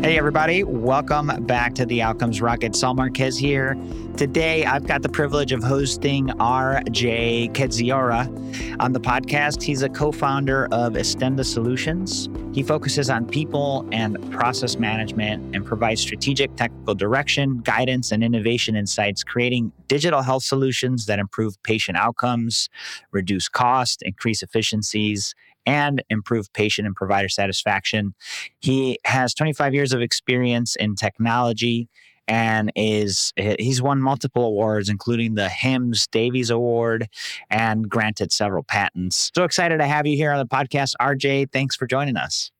[0.00, 0.62] Hey, everybody.
[0.62, 2.76] Welcome back to the Outcomes Rocket.
[2.76, 3.76] Saul Marquez here.
[4.16, 9.60] Today, I've got the privilege of hosting RJ Kedziora on the podcast.
[9.60, 12.28] He's a co founder of Estenda Solutions.
[12.54, 18.76] He focuses on people and process management and provides strategic technical direction, guidance, and innovation
[18.76, 22.68] insights, creating digital health solutions that improve patient outcomes,
[23.10, 25.34] reduce cost, increase efficiencies,
[25.66, 28.14] and improve patient and provider satisfaction.
[28.60, 31.88] He has 25 years of experience in technology
[32.26, 37.08] and is he's won multiple awards including the HIMSS Davies Award
[37.50, 39.30] and granted several patents.
[39.34, 42.50] So excited to have you here on the podcast RJ, thanks for joining us.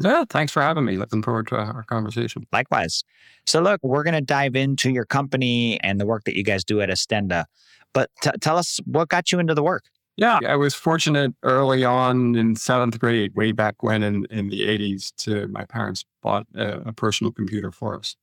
[0.00, 0.96] Yeah, thanks for having me.
[0.96, 2.46] Looking forward to our conversation.
[2.52, 3.04] Likewise.
[3.46, 6.64] So, look, we're going to dive into your company and the work that you guys
[6.64, 7.44] do at Estenda.
[7.92, 9.84] But t- tell us what got you into the work.
[10.20, 14.60] Yeah, I was fortunate early on in seventh grade, way back when in, in the
[14.60, 18.16] 80s, to my parents bought a, a personal computer for us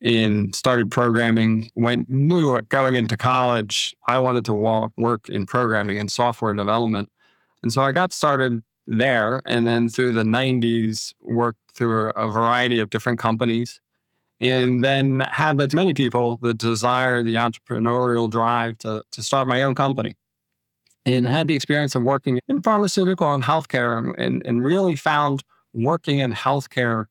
[0.00, 1.72] and started programming.
[1.74, 7.10] When knew going into college, I wanted to walk, work in programming and software development.
[7.64, 9.42] And so I got started there.
[9.44, 13.80] And then through the 90s, worked through a variety of different companies.
[14.40, 19.64] And then had, like many people, the desire, the entrepreneurial drive to, to start my
[19.64, 20.14] own company
[21.06, 26.18] and had the experience of working in pharmaceutical and healthcare and, and really found working
[26.18, 27.06] in healthcare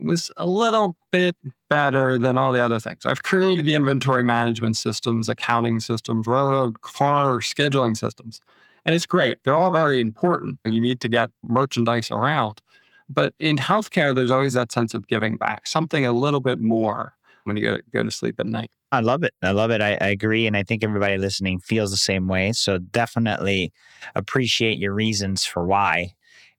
[0.00, 1.36] was a little bit
[1.68, 3.04] better than all the other things.
[3.04, 8.40] I've created the inventory management systems, accounting systems, railroad car scheduling systems.
[8.84, 9.38] And it's great.
[9.44, 10.60] They're all very important.
[10.64, 12.62] You need to get merchandise around.
[13.08, 17.14] But in healthcare, there's always that sense of giving back, something a little bit more
[17.48, 18.70] when you go, go to sleep at night.
[18.92, 19.34] I love it.
[19.42, 19.82] I love it.
[19.82, 20.46] I, I, agree.
[20.46, 22.52] And I think everybody listening feels the same way.
[22.52, 23.72] So definitely
[24.14, 26.12] appreciate your reasons for why.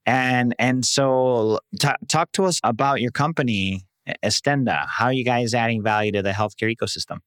[0.05, 3.85] And and so t- talk to us about your company,
[4.23, 4.87] Estenda.
[4.87, 7.19] How are you guys adding value to the healthcare ecosystem?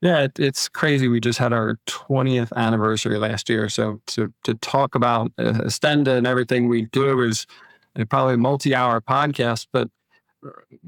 [0.00, 1.08] Yeah, it, it's crazy.
[1.08, 3.68] We just had our 20th anniversary last year.
[3.68, 7.46] So to, to talk about uh, Estenda and everything we do is
[8.08, 9.88] probably a multi hour podcast, but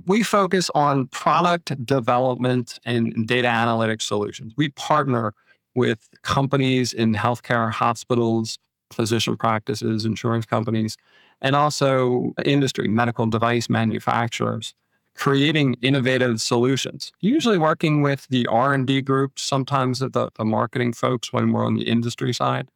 [0.06, 4.52] we focus on product development and data analytics solutions.
[4.56, 5.34] We partner
[5.74, 8.58] with companies in healthcare, hospitals,
[8.92, 10.96] physician practices, insurance companies,
[11.40, 14.74] and also industry, medical device manufacturers,
[15.14, 17.12] creating innovative solutions.
[17.20, 21.88] Usually working with the R&D groups, sometimes the, the marketing folks when we're on the
[21.88, 22.68] industry side.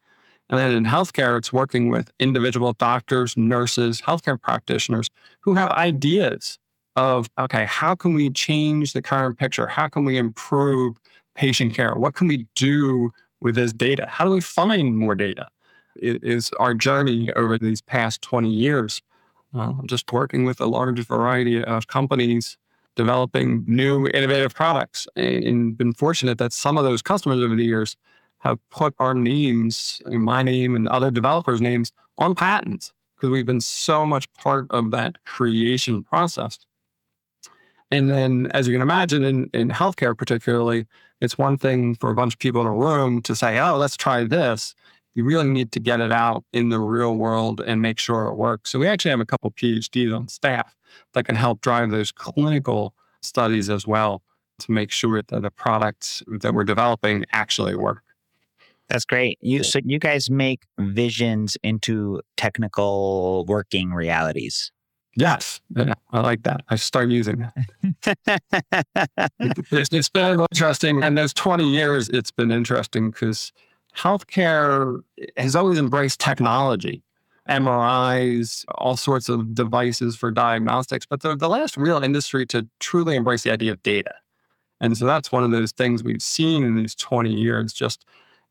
[0.49, 5.11] And then in healthcare, it's working with individual doctors, nurses, healthcare practitioners
[5.41, 6.59] who have ideas
[6.97, 9.67] of, okay, how can we change the current picture?
[9.67, 10.97] How can we improve
[11.35, 11.95] patient care?
[11.95, 14.07] What can we do with this data?
[14.09, 15.49] How do we find more data?
[15.95, 19.03] It is our journey over these past 20 years.
[19.87, 22.59] Just working with a large variety of companies
[22.95, 27.97] developing new innovative products and been fortunate that some of those customers over the years
[28.39, 33.61] have put our names, my name and other developers' names on patents because we've been
[33.61, 36.59] so much part of that creation process.
[37.91, 40.87] And then, as you can imagine, in, in healthcare, particularly,
[41.21, 43.97] it's one thing for a bunch of people in a room to say, oh, let's
[43.97, 44.75] try this.
[45.15, 48.35] You really need to get it out in the real world and make sure it
[48.35, 48.71] works.
[48.71, 50.77] So, we actually have a couple PhDs on staff
[51.15, 54.23] that can help drive those clinical studies as well
[54.59, 58.03] to make sure that the products that we're developing actually work.
[58.89, 59.39] That's great.
[59.41, 64.71] You so you guys make visions into technical working realities.
[65.17, 66.63] Yes, yeah, I like that.
[66.69, 68.19] I start using that.
[69.73, 73.51] it's, it's been interesting, and those twenty years, it's been interesting because
[73.97, 75.01] healthcare
[75.39, 77.03] has always embraced technology,
[77.49, 81.07] MRIs, all sorts of devices for diagnostics.
[81.07, 84.15] But they're the last real industry to truly embrace the idea of data,
[84.83, 87.73] and so that's one of those things we've seen in these twenty years.
[87.73, 88.05] Just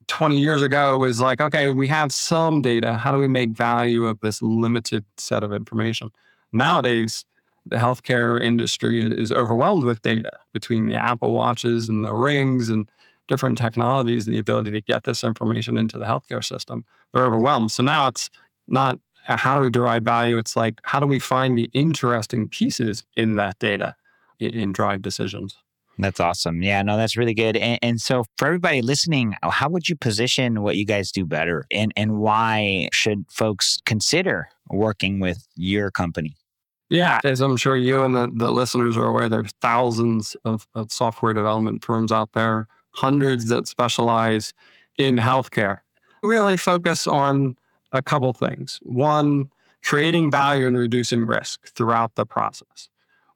[0.08, 2.94] 20 years ago was like, okay, we have some data.
[2.94, 6.12] How do we make value of this limited set of information?
[6.52, 7.26] Nowadays,
[7.66, 12.90] the healthcare industry is overwhelmed with data between the Apple Watches and the rings and
[13.28, 16.86] different technologies and the ability to get this information into the healthcare system.
[17.14, 17.72] They're overwhelmed.
[17.72, 18.30] So now it's
[18.68, 20.38] not how do we derive value?
[20.38, 23.96] It's like, how do we find the interesting pieces in that data
[24.40, 25.58] in, drive decisions?
[25.98, 26.62] That's awesome.
[26.62, 27.56] Yeah, no, that's really good.
[27.56, 31.26] And, and, so, for everybody listening, uh, how would you position what you guys do
[31.26, 36.36] better, and and why should folks consider working with your company?
[36.90, 40.92] Yeah, as I'm sure you and the, the listeners are aware, there's thousands of, of
[40.92, 44.54] software development firms out there, hundreds that specialize
[44.98, 45.80] in healthcare.
[46.22, 47.58] We really focus on
[47.92, 48.80] a couple things.
[48.84, 49.50] One,
[49.84, 52.90] creating value and reducing risk throughout the process.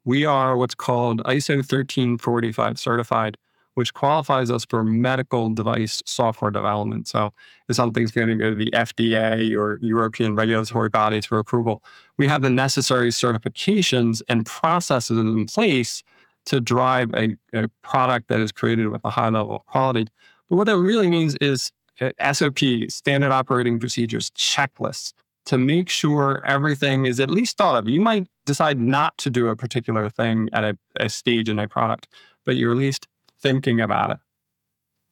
[0.09, 3.37] We are what's called ISO 13485 certified,
[3.75, 7.07] which qualifies us for medical device software development.
[7.07, 7.31] So
[7.67, 11.83] if something's going to go to the FDA or European regulatory bodies for approval,
[12.17, 16.01] we have the necessary certifications and processes in place
[16.47, 20.07] to drive a, a product that is created with a high level of quality.
[20.49, 21.71] But what that really means is
[22.01, 22.57] uh, SOP,
[22.89, 25.13] standard operating procedures, checklists
[25.49, 27.89] to make sure everything is at least thought of.
[27.89, 31.67] You might decide not to do a particular thing at a, a stage in a
[31.67, 32.07] product,
[32.45, 33.07] but you're at least
[33.41, 34.17] thinking about it.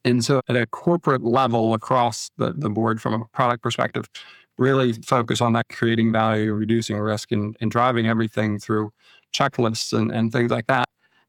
[0.04, 4.08] And so at a corporate level across the, the board from a product perspective,
[4.58, 8.92] really focus on that creating value, reducing risk, and, and driving everything through
[9.34, 10.84] checklists and, and things like that.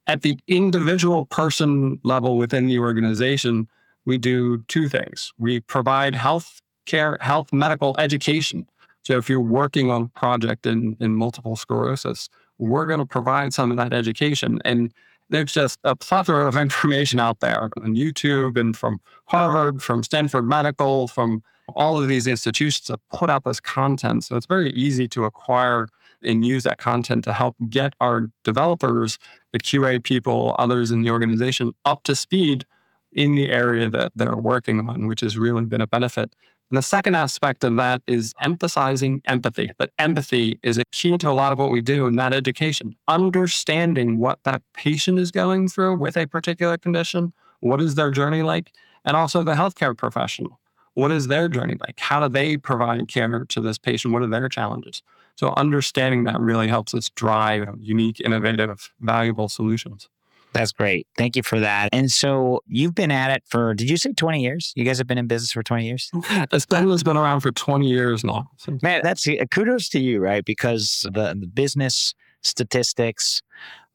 [0.05, 3.69] At the individual person level within the organization,
[4.05, 5.33] we do two things.
[5.39, 8.67] We provide health care, health medical education.
[9.09, 12.29] So if you're working on a project in, in multiple sclerosis,
[12.59, 14.59] we're going to provide some of that education.
[14.63, 14.93] And
[15.31, 20.45] there's just a plethora of information out there on YouTube and from Harvard, from Stanford
[20.45, 24.25] Medical, from all of these institutions that put out this content.
[24.25, 25.87] So it's very easy to acquire
[26.21, 29.17] and use that content to help get our developers,
[29.53, 32.63] the QA people, others in the organization up to speed
[33.11, 36.35] in the area that they're working on, which has really been a benefit.
[36.69, 39.71] And the second aspect of that is emphasizing empathy.
[39.79, 42.95] That empathy is a key to a lot of what we do in that education.
[43.07, 48.43] Understanding what that patient is going through with a particular condition, what is their journey
[48.43, 48.71] like,
[49.03, 50.59] and also the healthcare professional.
[50.93, 51.99] What is their journey like?
[51.99, 54.13] How do they provide care to this patient?
[54.13, 55.01] What are their challenges?
[55.37, 60.09] So understanding that really helps us drive unique, innovative, valuable solutions.
[60.53, 61.07] That's great.
[61.17, 61.89] Thank you for that.
[61.93, 64.73] And so you've been at it for, did you say 20 years?
[64.75, 66.09] You guys have been in business for 20 years?
[66.13, 68.49] Estenda's been around for 20 years now.
[68.81, 70.43] Man, that's uh, kudos to you, right?
[70.43, 73.41] Because the, the business statistics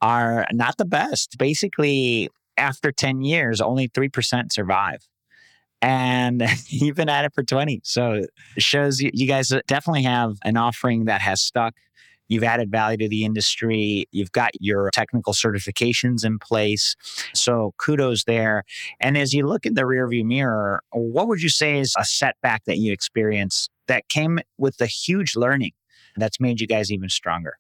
[0.01, 1.37] are not the best.
[1.39, 5.09] Basically, after 10 years, only 3% survive.
[5.83, 7.81] And you've been at it for 20.
[7.85, 8.13] So
[8.57, 11.75] it shows you, you guys definitely have an offering that has stuck
[12.29, 14.07] You've added value to the industry.
[14.13, 16.97] You've got your technical certifications in place.
[17.35, 18.65] So kudos there.
[19.01, 22.65] And as you look in the rearview mirror, what would you say is a setback
[22.65, 25.73] that you experienced that came with the huge learning
[26.17, 27.59] that's made you guys even stronger?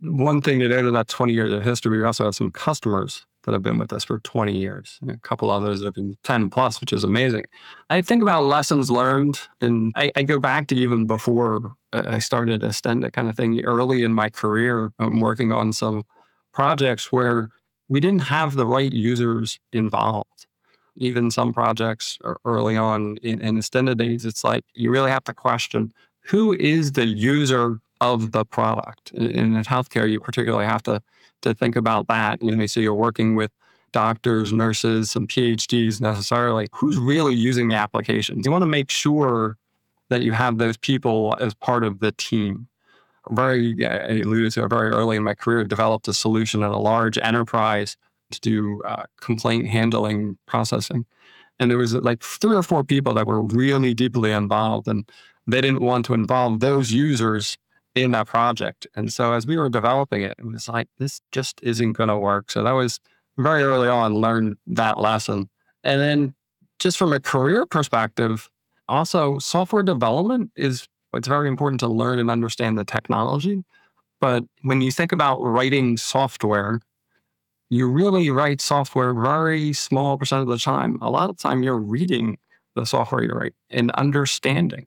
[0.00, 3.52] One thing that added that 20 years of history, we also have some customers that
[3.52, 6.50] have been with us for 20 years, and a couple others that have been 10
[6.50, 7.44] plus, which is amazing.
[7.88, 12.62] I think about lessons learned, and I, I go back to even before I started
[12.62, 14.92] Estenda kind of thing early in my career.
[14.98, 16.04] I'm working on some
[16.52, 17.50] projects where
[17.88, 20.46] we didn't have the right users involved.
[20.96, 25.92] Even some projects early on in, in days, it's like you really have to question
[26.24, 29.10] who is the user of the product.
[29.12, 31.02] In, in healthcare, you particularly have to
[31.42, 32.42] to think about that.
[32.42, 33.50] You know, so you're working with
[33.92, 36.68] doctors, nurses, some PhDs necessarily.
[36.72, 38.46] Who's really using the applications?
[38.46, 39.56] You want to make sure
[40.08, 42.68] that you have those people as part of the team.
[43.30, 47.18] Very, I alluded to very early in my career, developed a solution at a large
[47.18, 47.96] enterprise
[48.30, 51.04] to do uh, complaint handling processing.
[51.58, 55.08] And there was like three or four people that were really deeply involved, and
[55.46, 57.58] they didn't want to involve those users
[57.94, 58.86] in that project.
[58.94, 62.18] And so as we were developing it, it was like, this just isn't going to
[62.18, 62.50] work.
[62.50, 63.00] So that was
[63.36, 65.48] very early on, learned that lesson.
[65.82, 66.34] And then
[66.78, 68.48] just from a career perspective,
[68.88, 73.64] also software development is it's very important to learn and understand the technology.
[74.20, 76.80] But when you think about writing software,
[77.70, 80.98] you really write software very small percent of the time.
[81.00, 82.36] A lot of the time you're reading
[82.76, 84.86] the software you write and understanding.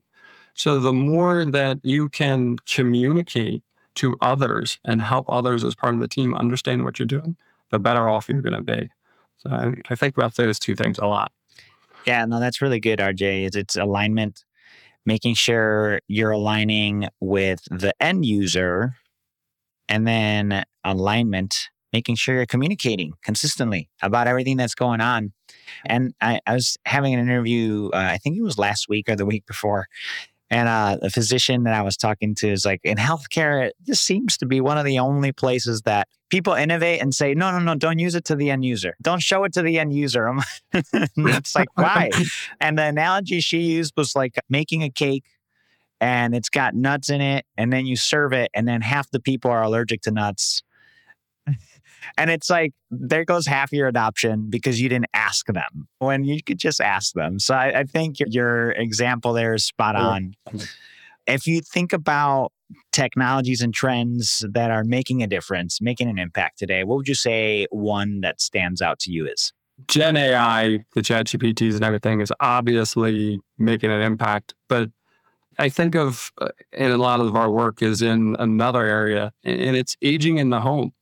[0.54, 3.62] So the more that you can communicate
[3.96, 7.36] to others and help others as part of the team understand what you're doing,
[7.70, 8.88] the better off you're going to be.
[9.38, 11.32] So I, I think about those two things a lot.
[12.06, 13.46] Yeah, no, that's really good, RJ.
[13.46, 14.44] It's, it's alignment,
[15.06, 18.94] making sure you're aligning with the end user,
[19.88, 25.32] and then alignment, making sure you're communicating consistently about everything that's going on.
[25.86, 29.16] And I, I was having an interview, uh, I think it was last week or
[29.16, 29.86] the week before,
[30.54, 34.36] and uh, the physician that I was talking to is like, in healthcare, this seems
[34.36, 37.74] to be one of the only places that people innovate and say, no, no, no,
[37.74, 38.94] don't use it to the end user.
[39.02, 40.32] Don't show it to the end user.
[40.72, 42.08] it's like, why?
[42.60, 45.24] and the analogy she used was like making a cake
[46.00, 49.20] and it's got nuts in it, and then you serve it, and then half the
[49.20, 50.62] people are allergic to nuts.
[52.16, 56.42] And it's like, there goes half your adoption because you didn't ask them when you
[56.42, 57.38] could just ask them.
[57.38, 60.34] So I, I think your example there is spot on.
[61.26, 62.52] If you think about
[62.92, 67.14] technologies and trends that are making a difference, making an impact today, what would you
[67.14, 69.52] say one that stands out to you is?
[69.88, 74.54] Gen AI, the ChatGPTs and everything is obviously making an impact.
[74.68, 74.90] But
[75.58, 79.76] I think of, uh, and a lot of our work is in another area, and
[79.76, 80.92] it's aging in the home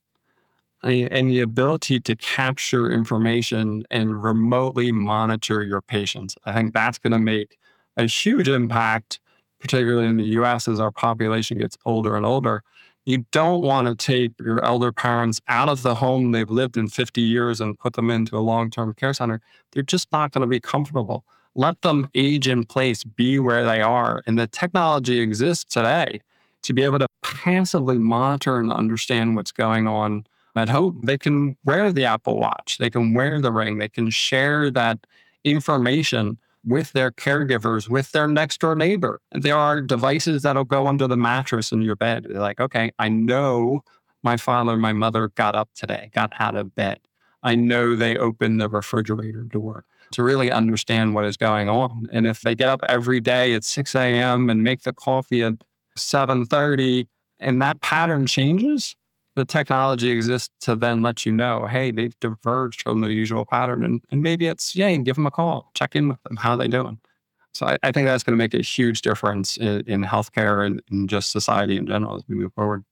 [0.82, 6.36] and the ability to capture information and remotely monitor your patients.
[6.44, 7.58] I think that's going to make
[7.96, 9.20] a huge impact,
[9.60, 12.62] particularly in the US as our population gets older and older.
[13.04, 16.88] You don't want to take your elder parents out of the home they've lived in
[16.88, 19.40] 50 years and put them into a long term care center.
[19.72, 21.24] They're just not going to be comfortable.
[21.54, 24.22] Let them age in place, be where they are.
[24.26, 26.20] And the technology exists today
[26.62, 30.24] to be able to passively monitor and understand what's going on
[30.56, 31.00] at home.
[31.04, 35.06] They can wear the Apple Watch, they can wear the ring, they can share that
[35.44, 39.20] information with their caregivers, with their next door neighbor.
[39.32, 42.26] There are devices that'll go under the mattress in your bed.
[42.28, 43.82] They're like, okay, I know
[44.22, 47.00] my father, my mother got up today, got out of bed.
[47.42, 52.08] I know they opened the refrigerator door to really understand what is going on.
[52.12, 54.48] And if they get up every day at 6 a.m.
[54.48, 55.54] and make the coffee at
[55.96, 57.08] 7:30
[57.40, 58.94] and that pattern changes,
[59.34, 63.84] the technology exists to then let you know, hey, they've diverged from the usual pattern.
[63.84, 66.36] And, and maybe it's, yeah, give them a call, check in with them.
[66.36, 66.98] How are they doing?
[67.54, 70.82] So I, I think that's going to make a huge difference in, in healthcare and,
[70.90, 72.84] and just society in general as we move forward.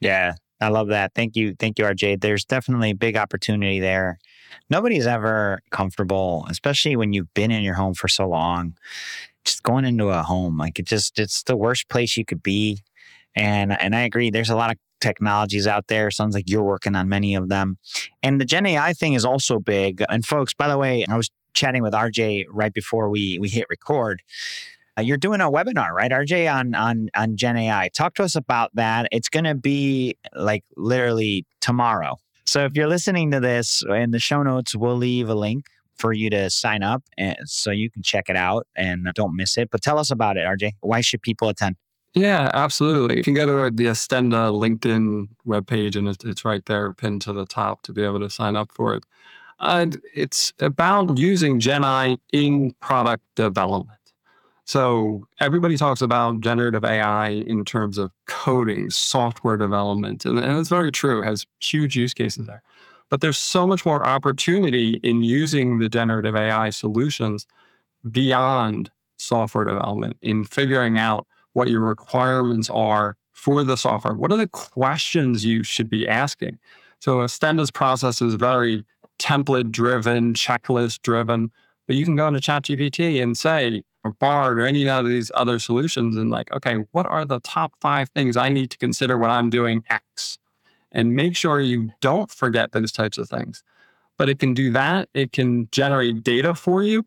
[0.00, 1.12] Yeah, I love that.
[1.14, 1.54] Thank you.
[1.58, 2.20] Thank you, RJ.
[2.20, 4.18] There's definitely a big opportunity there.
[4.68, 8.76] Nobody's ever comfortable, especially when you've been in your home for so long.
[9.44, 12.80] Just going into a home, like it just, it's the worst place you could be.
[13.34, 14.30] And and I agree.
[14.30, 16.10] There's a lot of technologies out there.
[16.10, 17.76] Sounds like you're working on many of them.
[18.22, 20.02] And the Gen AI thing is also big.
[20.08, 23.66] And folks, by the way, I was chatting with RJ right before we we hit
[23.68, 24.22] record.
[24.96, 27.90] Uh, you're doing a webinar, right, RJ, on on on Gen AI.
[27.94, 29.08] Talk to us about that.
[29.12, 32.16] It's going to be like literally tomorrow.
[32.46, 35.66] So if you're listening to this in the show notes, we'll leave a link
[35.96, 39.56] for you to sign up and so you can check it out and don't miss
[39.56, 39.70] it.
[39.70, 40.72] But tell us about it, RJ.
[40.80, 41.76] Why should people attend?
[42.14, 43.16] Yeah, absolutely.
[43.16, 47.46] You can go to the Estenda LinkedIn webpage and it's, right there pinned to the
[47.46, 49.04] top to be able to sign up for it.
[49.60, 53.98] And it's about using Gen AI in product development.
[54.64, 60.68] So everybody talks about generative AI in terms of coding, software development, and, and it's
[60.68, 62.62] very true, it has huge use cases there.
[63.10, 67.46] But there's so much more opportunity in using the generative AI solutions
[68.10, 74.14] beyond software development in figuring out what your requirements are for the software.
[74.14, 76.58] What are the questions you should be asking?
[77.00, 78.84] So Estenda's process is very
[79.18, 81.50] template driven, checklist driven,
[81.86, 85.58] but you can go into ChatGPT and say, or Bard or any of these other
[85.58, 89.30] solutions and like, okay, what are the top five things I need to consider when
[89.30, 90.38] I'm doing X?
[90.90, 93.62] And make sure you don't forget those types of things.
[94.18, 95.08] But it can do that.
[95.14, 97.04] It can generate data for you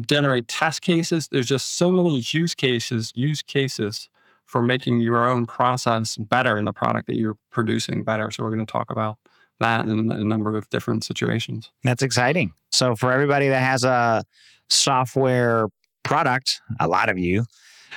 [0.00, 1.28] generate test cases.
[1.28, 4.08] There's just so many use cases, use cases
[4.46, 8.30] for making your own process better in the product that you're producing better.
[8.30, 9.18] So we're going to talk about
[9.60, 11.70] that in a number of different situations.
[11.84, 12.52] That's exciting.
[12.70, 14.24] So for everybody that has a
[14.70, 15.68] software
[16.02, 17.44] product, a lot of you,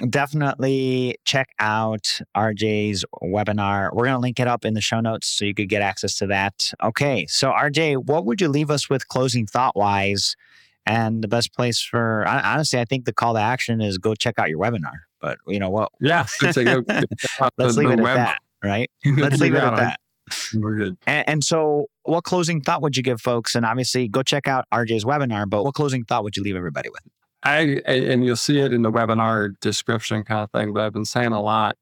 [0.09, 3.93] definitely check out RJ's webinar.
[3.93, 6.17] We're going to link it up in the show notes so you could get access
[6.17, 6.73] to that.
[6.83, 7.25] Okay.
[7.27, 10.35] So, RJ, what would you leave us with closing thought wise
[10.85, 14.39] and the best place for honestly, I think the call to action is go check
[14.39, 15.01] out your webinar.
[15.19, 15.91] But you know what?
[15.99, 18.39] Yeah, let's leave it at that.
[18.63, 18.91] Right?
[19.05, 19.99] Let's leave it at that.
[20.53, 20.97] We're good.
[21.07, 23.55] And, and, so, what closing thought would you give folks?
[23.55, 25.49] And obviously, go check out RJ's webinar.
[25.49, 27.01] But what closing thought would you leave everybody with?
[27.43, 30.73] I and you'll see it in the webinar description kind of thing.
[30.73, 31.75] But I've been saying a lot.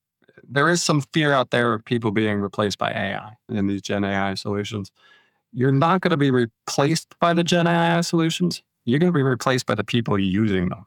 [0.47, 4.05] There is some fear out there of people being replaced by AI in these Gen
[4.05, 4.89] AI solutions.
[5.51, 9.23] You're not going to be replaced by the Gen AI solutions you're going to be
[9.23, 10.85] replaced by the people using them.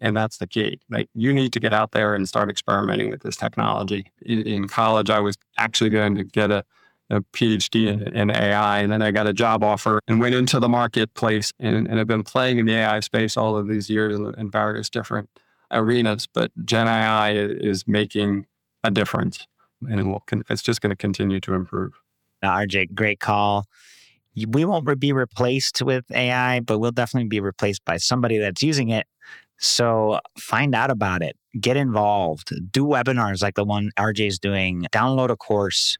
[0.00, 0.80] And that's the key.
[0.90, 4.10] Like you need to get out there and start experimenting with this technology.
[4.22, 6.64] In, in college, I was actually going to get a,
[7.10, 10.58] a PhD in, in, AI, and then I got a job offer and went into
[10.58, 14.16] the marketplace and, and have been playing in the AI space all of these years
[14.18, 15.28] in, in various different
[15.70, 16.26] arenas.
[16.26, 18.46] But Gen AI is making
[18.82, 19.46] a difference,
[19.88, 21.92] and it will, it's just going to continue to improve.
[22.42, 23.66] RJ, great call
[24.48, 28.88] we won't be replaced with AI, but we'll definitely be replaced by somebody that's using
[28.88, 29.06] it.
[29.58, 34.86] So find out about it, get involved, do webinars like the one RJ is doing,
[34.92, 35.96] download a course,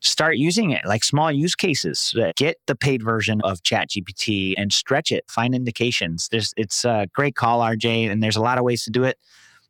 [0.00, 2.14] start using it like small use cases.
[2.20, 6.28] Uh, get the paid version of ChatGPT and stretch it, find indications.
[6.30, 9.16] There's, it's a great call, RJ, and there's a lot of ways to do it.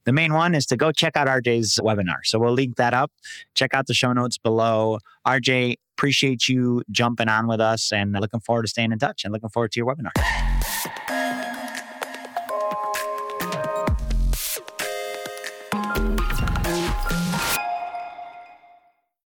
[0.04, 2.25] The main one is to go check out RJ's webinar.
[2.25, 3.12] So we'll link that up.
[3.54, 4.99] Check out the show notes below.
[5.26, 9.33] RJ, appreciate you jumping on with us and looking forward to staying in touch and
[9.33, 10.12] looking forward to your webinar.